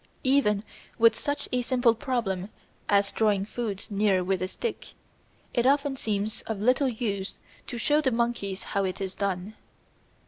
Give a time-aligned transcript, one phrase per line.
[0.23, 0.63] Even
[0.97, 2.49] with such a simple problem
[2.89, 4.95] as drawing food near with a stick,
[5.53, 7.35] it often seems of little use
[7.67, 9.53] to show the monkey how it is done.